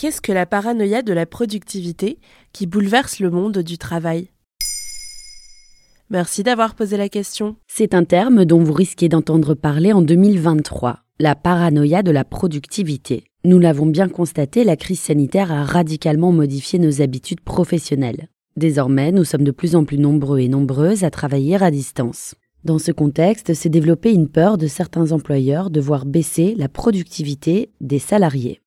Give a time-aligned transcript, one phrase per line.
[0.00, 2.18] Qu'est-ce que la paranoïa de la productivité
[2.54, 4.30] qui bouleverse le monde du travail?
[6.08, 7.56] Merci d'avoir posé la question.
[7.66, 13.24] C'est un terme dont vous risquez d'entendre parler en 2023, la paranoïa de la productivité.
[13.44, 18.28] Nous l'avons bien constaté, la crise sanitaire a radicalement modifié nos habitudes professionnelles.
[18.56, 22.34] Désormais, nous sommes de plus en plus nombreux et nombreuses à travailler à distance.
[22.64, 27.70] Dans ce contexte, s'est développée une peur de certains employeurs de voir baisser la productivité
[27.80, 28.60] des salariés.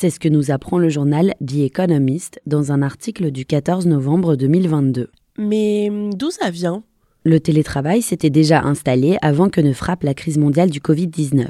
[0.00, 4.34] C'est ce que nous apprend le journal The Economist dans un article du 14 novembre
[4.34, 5.10] 2022.
[5.36, 6.84] Mais d'où ça vient?
[7.24, 11.48] Le télétravail s'était déjà installé avant que ne frappe la crise mondiale du Covid-19.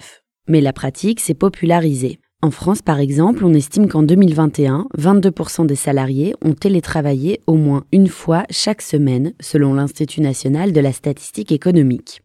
[0.48, 2.18] Mais la pratique s'est popularisée.
[2.42, 7.84] En France, par exemple, on estime qu'en 2021, 22% des salariés ont télétravaillé au moins
[7.92, 12.22] une fois chaque semaine, selon l'Institut national de la statistique économique.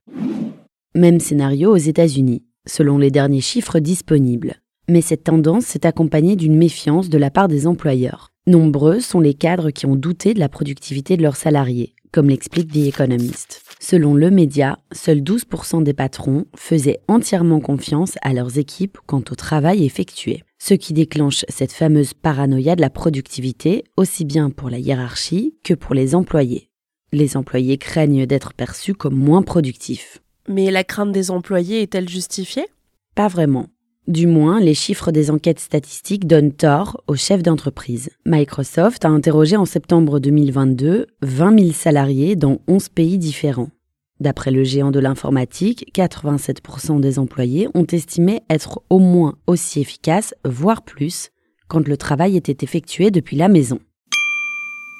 [0.95, 4.55] Même scénario aux États-Unis, selon les derniers chiffres disponibles.
[4.88, 8.32] Mais cette tendance s'est accompagnée d'une méfiance de la part des employeurs.
[8.48, 12.71] Nombreux sont les cadres qui ont douté de la productivité de leurs salariés, comme l'explique
[12.71, 13.63] The Economist.
[13.79, 19.35] Selon le média, seuls 12% des patrons faisaient entièrement confiance à leurs équipes quant au
[19.35, 24.77] travail effectué, ce qui déclenche cette fameuse paranoïa de la productivité, aussi bien pour la
[24.77, 26.70] hiérarchie que pour les employés.
[27.12, 30.21] Les employés craignent d'être perçus comme moins productifs.
[30.48, 32.67] Mais la crainte des employés est-elle justifiée?
[33.15, 33.67] Pas vraiment.
[34.07, 38.11] Du moins, les chiffres des enquêtes statistiques donnent tort aux chefs d'entreprise.
[38.27, 43.71] Microsoft a interrogé en septembre 2022 20 000 salariés dans 11 pays différents.
[44.20, 50.35] D'après le géant de l'informatique, 87% des employés ont estimé être au moins aussi efficaces,
[50.45, 51.31] voire plus,
[51.67, 53.79] quand le travail était effectué depuis la maison.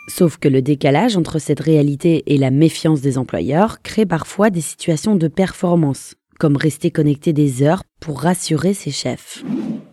[0.08, 4.62] Sauf que le décalage entre cette réalité et la méfiance des employeurs crée parfois des
[4.62, 9.44] situations de performance, comme rester connecté des heures pour rassurer ses chefs.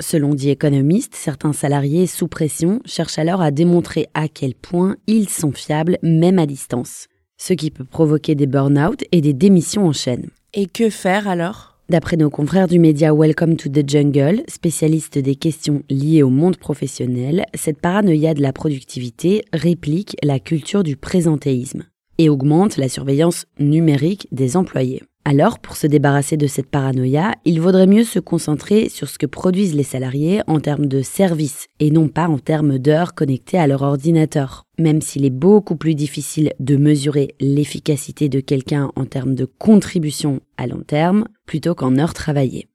[0.00, 5.28] Selon dit économiste, certains salariés sous pression cherchent alors à démontrer à quel point ils
[5.28, 7.06] sont fiables même à distance,
[7.38, 10.30] ce qui peut provoquer des burn-out et des démissions en chaîne.
[10.54, 11.72] Et que faire alors?
[11.88, 16.56] D'après nos confrères du média Welcome to the Jungle, spécialistes des questions liées au monde
[16.56, 21.84] professionnel, cette paranoïa de la productivité réplique la culture du présentéisme
[22.18, 25.02] et augmente la surveillance numérique des employés.
[25.24, 29.26] Alors, pour se débarrasser de cette paranoïa, il vaudrait mieux se concentrer sur ce que
[29.26, 33.68] produisent les salariés en termes de services et non pas en termes d'heures connectées à
[33.68, 34.66] leur ordinateur.
[34.80, 40.40] Même s'il est beaucoup plus difficile de mesurer l'efficacité de quelqu'un en termes de contribution
[40.56, 42.68] à long terme plutôt qu'en heures travaillées.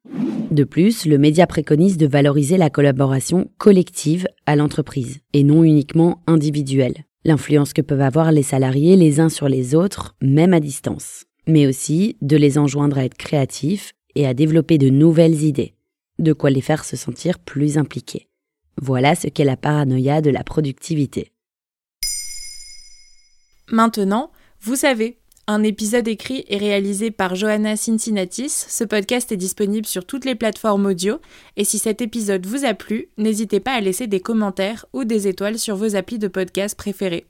[0.49, 6.23] De plus, le média préconise de valoriser la collaboration collective à l'entreprise et non uniquement
[6.27, 7.03] individuelle.
[7.25, 11.65] L'influence que peuvent avoir les salariés les uns sur les autres, même à distance mais
[11.65, 15.73] aussi de les enjoindre à être créatifs et à développer de nouvelles idées,
[16.19, 18.27] de quoi les faire se sentir plus impliqués.
[18.79, 21.31] Voilà ce qu'est la paranoïa de la productivité.
[23.69, 24.31] Maintenant,
[24.61, 28.49] vous savez, un épisode écrit et réalisé par Johanna Cincinnatis.
[28.49, 31.19] Ce podcast est disponible sur toutes les plateformes audio.
[31.55, 35.27] Et si cet épisode vous a plu, n'hésitez pas à laisser des commentaires ou des
[35.27, 37.27] étoiles sur vos applis de podcast préférés.